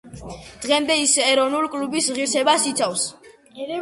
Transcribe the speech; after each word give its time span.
დღემდე 0.63 0.95
ის 1.01 1.13
ერევნული 1.25 1.71
კლუბის 1.75 2.09
ღირსებას 2.19 2.67
იცავს. 2.73 3.05